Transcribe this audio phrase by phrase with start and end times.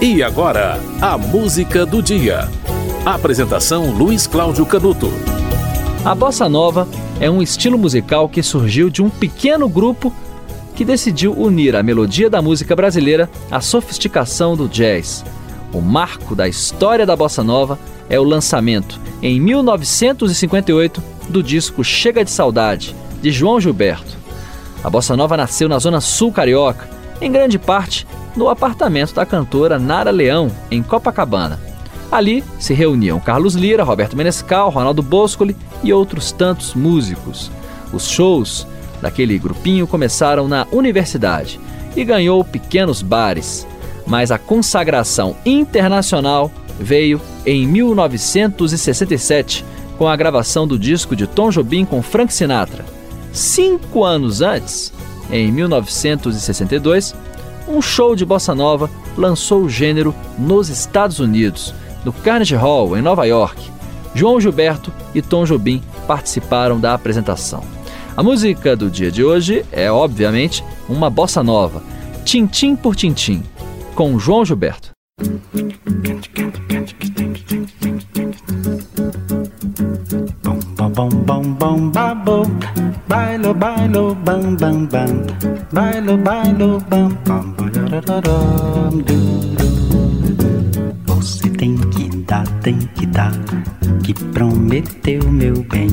[0.00, 2.50] E agora, a música do dia.
[3.02, 5.10] Apresentação Luiz Cláudio Canuto.
[6.04, 6.86] A bossa nova
[7.18, 10.12] é um estilo musical que surgiu de um pequeno grupo
[10.74, 15.24] que decidiu unir a melodia da música brasileira à sofisticação do jazz.
[15.72, 17.78] O marco da história da bossa nova
[18.10, 24.14] é o lançamento, em 1958, do disco Chega de Saudade, de João Gilberto.
[24.84, 26.86] A bossa nova nasceu na zona sul carioca,
[27.18, 28.06] em grande parte
[28.36, 31.58] no apartamento da cantora Nara Leão, em Copacabana.
[32.10, 37.50] Ali se reuniam Carlos Lira, Roberto Menescal, Ronaldo Boscoli e outros tantos músicos.
[37.92, 38.66] Os shows
[39.00, 41.58] daquele grupinho começaram na universidade
[41.96, 43.66] e ganhou pequenos bares,
[44.06, 49.64] mas a consagração internacional veio em 1967
[49.98, 52.84] com a gravação do disco de Tom Jobim com Frank Sinatra.
[53.32, 54.92] Cinco anos antes,
[55.30, 57.14] em 1962,
[57.68, 63.02] um show de bossa nova lançou o gênero nos Estados Unidos, no Carnegie Hall, em
[63.02, 63.70] Nova York.
[64.14, 67.62] João Gilberto e Tom Jobim participaram da apresentação.
[68.16, 71.82] A música do dia de hoje é, obviamente, uma bossa nova,
[72.24, 73.42] Tintim por Tintim,
[73.94, 74.90] com João Gilberto.
[83.54, 85.26] Bailo bailo bam bam bam
[85.72, 87.54] bailo bailo bam bam
[91.06, 93.32] Você tem que dar, tem que dar
[94.02, 95.88] que prometeu meu bem.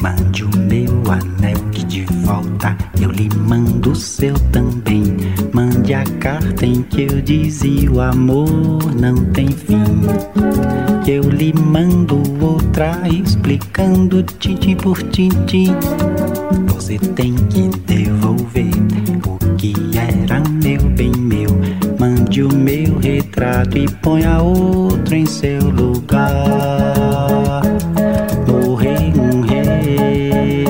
[0.00, 5.16] Mande o meu anel que de volta eu lhe mando o seu também.
[5.52, 9.84] Mande a carta em que eu dizia o amor não tem fim.
[11.04, 15.74] Que eu lhe mando outra explicando tintim por tintim.
[16.86, 18.70] Você tem que devolver
[19.26, 21.50] o que era meu bem meu.
[21.98, 26.30] Mande o meu retrato e ponha outro em seu lugar.
[28.46, 30.62] Morrei um rei.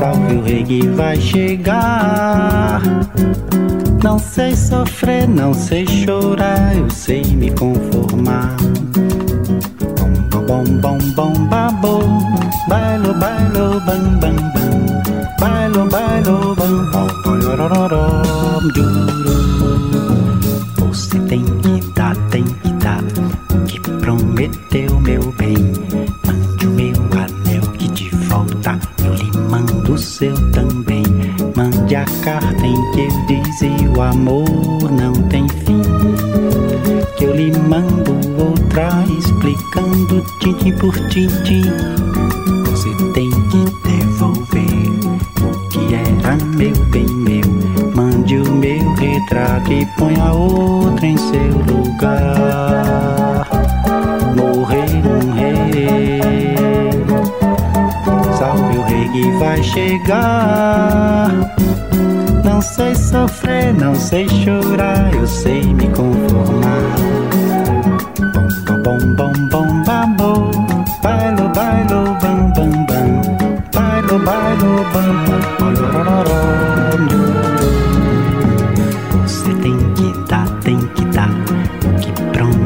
[0.00, 2.82] Salve o rei que vai chegar.
[4.02, 8.56] Não sei sofrer, não sei chorar, eu sei me conformar.
[10.46, 12.00] Bom, bom, bom, bom, babo,
[12.68, 14.76] bailo, bailo, bam, bam, bam,
[15.40, 17.40] bailo, bailo, bam, bam, bam,
[20.78, 23.02] Você tem que dar, tem que dar
[23.54, 25.56] o que prometeu, meu bem.
[26.26, 31.04] Mande o meu anel que de volta eu lhe mando o seu também.
[31.56, 35.63] Mande a carta em que eu dizia o amor não tem fim.
[37.24, 41.62] Eu lhe mando outra explicando tintim por tintim.
[42.66, 44.92] Você tem que devolver
[45.40, 47.40] o que era meu bem meu.
[47.96, 53.48] Mande o meu retrato e ponha outro em seu lugar.
[54.36, 56.20] Morrer um rei.
[58.38, 61.32] Salve o rei que vai chegar.
[62.44, 67.03] Não sei sofrer, não sei chorar, eu sei me conformar.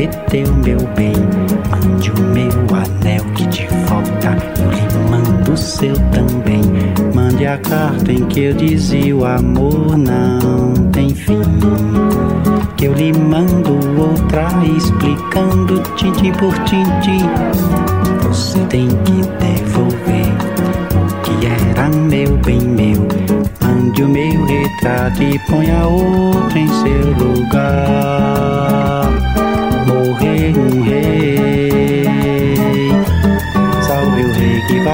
[0.00, 1.12] Prometeu, meu bem.
[1.70, 6.62] Mande o meu anel que de volta eu lhe mando o seu também.
[7.14, 11.42] Mande a carta em que eu dizia o amor não tem fim.
[12.76, 17.20] Que eu lhe mando outra explicando tintim por tintim.
[18.26, 20.32] Você tem que devolver
[20.94, 23.06] o que era meu bem meu.
[23.60, 28.50] Mande o meu retrato e ponha outro em seu lugar.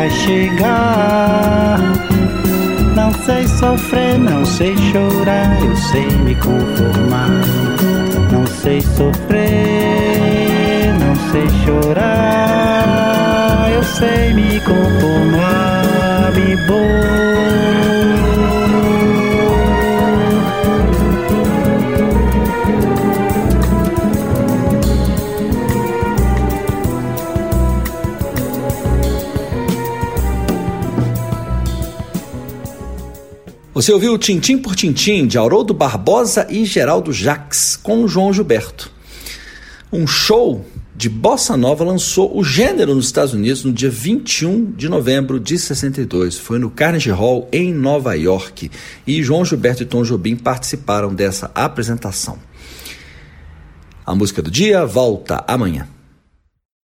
[0.07, 1.79] Vai chegar.
[2.95, 7.31] Não sei sofrer, não sei chorar, eu sei me conformar.
[8.31, 9.45] Não sei sofrer,
[10.99, 12.89] não sei chorar,
[13.73, 16.57] eu sei me conformar, me
[33.77, 38.91] Você ouviu Tintim por Tintim de Haroldo Barbosa e Geraldo Jaques com João Gilberto.
[39.93, 40.65] Um show
[40.95, 45.59] de bossa nova lançou o gênero nos Estados Unidos no dia 21 de novembro de
[45.59, 46.39] 62.
[46.39, 48.71] Foi no Carnegie Hall em Nova York
[49.07, 52.39] e João Gilberto e Tom Jobim participaram dessa apresentação.
[54.07, 55.87] A música do dia volta amanhã.